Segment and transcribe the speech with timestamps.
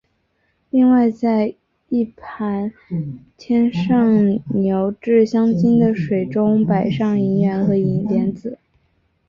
[0.71, 1.55] 另外在
[1.89, 2.73] 一盘
[3.37, 4.15] 添上
[4.47, 8.57] 牛至香精的水中摆上银元和莲子。